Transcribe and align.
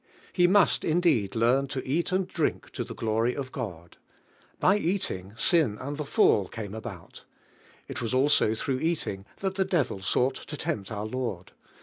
He 0.33 0.47
must 0.47 0.83
indeed 0.83 1.35
learn 1.35 1.67
to 1.67 1.87
eat 1.87 2.11
and 2.11 2.27
drink 2.27 2.71
to 2.71 2.83
the 2.83 2.95
glory 2.95 3.35
of 3.35 3.51
God. 3.51 3.97
By 4.59 4.75
eating, 4.79 5.33
sin 5.37 5.77
and 5.79 5.97
the 5.97 6.05
fall 6.07 6.47
came 6.47 6.73
about, 6.73 7.23
ft 7.87 8.01
was 8.01 8.11
also 8.11 8.55
through 8.55 8.79
eat 8.79 9.05
ing 9.05 9.27
that 9.41 9.57
the 9.57 9.63
devil 9.63 10.01
sought 10.01 10.37
to 10.47 10.57
tempt 10.57 10.91
our 10.91 11.05
I. 11.05 11.09
onl. 11.09 11.49